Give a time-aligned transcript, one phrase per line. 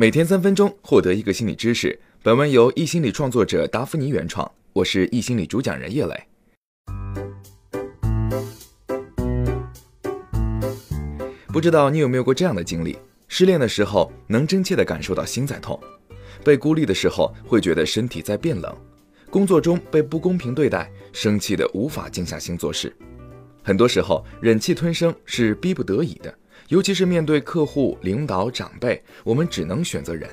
[0.00, 1.98] 每天三分钟，获得一个心理知识。
[2.22, 6.14] 本文由易心理创作者达芙妮原创，我是易心理主讲人叶磊。
[11.48, 12.96] 不知道你有没有过这样的经历？
[13.26, 15.76] 失恋的时候，能真切地感受到心在痛；
[16.44, 18.72] 被孤立的时候，会觉得身体在变冷；
[19.30, 22.96] 工作中被不公平对待，生气的无法静下心做事。
[23.64, 26.32] 很多时候，忍气吞声是逼不得已的。
[26.68, 30.28] 尤其是面对客户、领导、长辈，我们只能选择忍，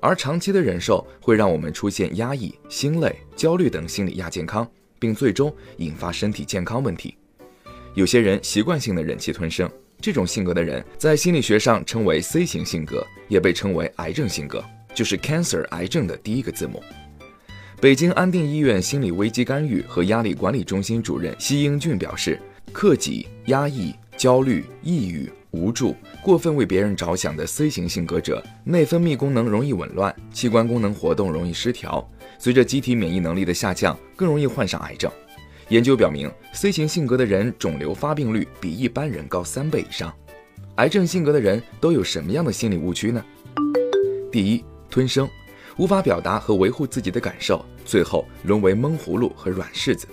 [0.00, 4.66] 而长期的忍受会让我们出现压抑、心累、焦虑等心理亚健康，
[4.98, 7.14] 并最终引发身体健康问题。
[7.92, 9.70] 有些人习惯性的忍气吞声，
[10.00, 16.82] 这种性格的人在心理学上称为 C 型性格，也被称为癌症性格，就是 cancer 癌症的第一个字母。
[17.78, 22.40] 北京安定医院心理危机干预和压力管理中心主任奚英俊表示，
[22.72, 25.30] 克己、压抑、焦虑、抑郁。
[25.52, 32.06] 无助、过分为别人着想的 C 型性格者，内分泌功能容易紊乱，器官功能活动容易失调。
[32.38, 35.10] 随着机体免疫能力的下降，更容易患上癌症。
[35.68, 40.14] 研究表明，C 型性格的人肿瘤发病率比一般人高三倍以上。
[40.74, 43.24] 癌症性格的人都有什么样的心理误区呢？
[44.30, 45.26] 第一，吞声，
[45.78, 50.06] 无法表达和维护自己的感受，最后沦为闷葫芦和软柿子。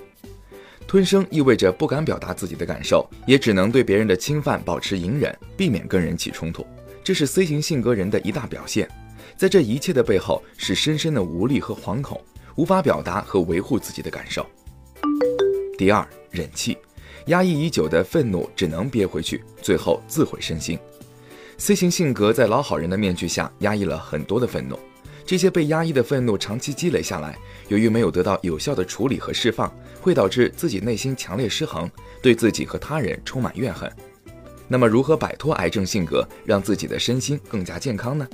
[0.94, 6.64] 吞声意味着不敢表达自己的感受，也只能对别人的侵犯保持隐忍，避免跟人起冲突。
[7.04, 8.88] 这是 C 型性格人的一大表现。
[9.36, 12.22] 在这一切的背后，是深深的无力和惶恐，
[12.58, 14.46] 无法表达和维护自己的感受。
[15.80, 16.78] 第二，忍气，
[17.26, 20.78] 压抑已久的愤怒只能憋回去，最后自毁身心。
[21.58, 24.78] C 型性格在老好人的面具下压抑了很多的愤怒。
[25.26, 27.38] 这些被压抑的愤怒长期积累下来，
[27.70, 31.90] 由于没有得到有效的处理和释放，会导致自己内心强烈失衡，
[32.22, 33.92] 对自己和他人充满怨恨。
[34.68, 38.28] 那么，如何摆脱癌症性格，让自己的身心更加健康呢？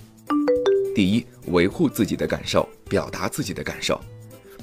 [0.96, 4.00] 第一，维护自己的感受，表达自己的感受。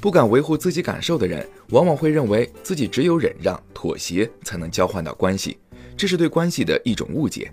[0.01, 5.59] 不敢维护自己感受的人，往往会认为自己只有忍让、妥协才能交换到关系，
[5.97, 7.51] 这是对关系的一种误解。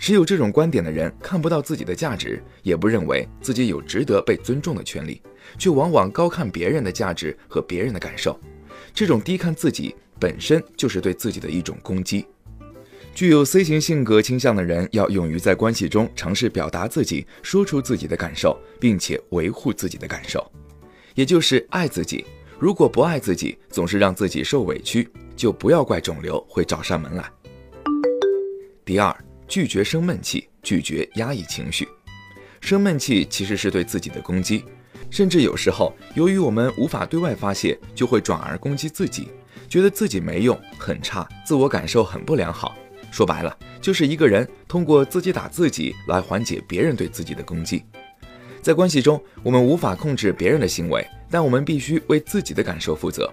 [0.00, 5.20] 持有这种观点的人看不到自己的价值，也不认为自己有值得被尊重的权利，
[5.58, 8.40] 却往往高看别人的价值和别人的感受。
[8.94, 12.24] 这种低看自己本身就是对自己的一种攻击。
[13.14, 20.50] 具有 C 型性格倾向的人要勇于在关系中尝试表达自己，说出自己的感受，并且维护自己的感受，
[21.14, 22.24] 也就是爱自己。
[22.58, 25.06] 如果不爱自己，总是让自己受委屈，
[25.36, 27.30] 就不要怪肿瘤会找上门来。
[28.82, 29.14] 第二。
[29.50, 31.86] 拒绝生闷气，拒绝压抑情绪。
[32.60, 34.64] 生闷气其实是对自己的攻击，
[35.10, 39.26] 甚至有时候由于我们无法对外发泄，就会转而攻击自己，
[39.68, 42.76] 觉得自己没用、很差，自我感受很不良好。
[43.10, 47.82] 说白了，就是一个人通过自己打自己来缓解别人对自己的攻击。
[48.62, 53.28] 在关系中，我们无法控制别人的行为，但我们必须为自己的感受负责。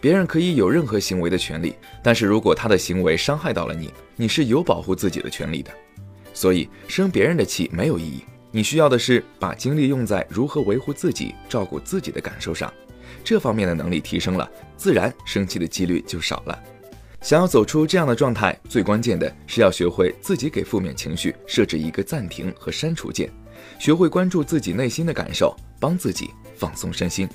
[0.00, 5.70] 别人可以有任何行为的权利，但是如果他的行为伤害到了你，你是有保护自己的权利的。
[6.32, 12.72] 所以生别人的气没有意义，你需要的是把精力用在如何维护自己、照顾自己的感受上。
[13.22, 16.58] 这方面的能力提升了，自然生气的几率就少了。
[17.20, 23.30] 想要走出这样的状态，最关键的是要学会自己给负面情绪设置一个暂停和删除键，
[23.78, 27.28] 学会关注自己内心的感受，帮自己放松身心。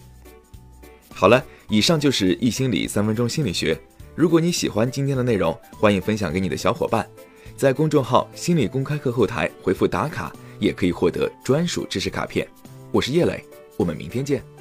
[1.16, 1.44] 好了。
[1.68, 3.76] 以上就是易心理三分钟心理学。
[4.14, 7.10] 如果你喜欢今天的内容，欢迎分享给你的小伙伴，
[7.58, 12.48] 在公众号“心理公开课”后台回复“打卡”，也可以获得专属知识卡片。
[12.92, 13.44] 我是叶磊，
[13.78, 14.55] 我们明天见。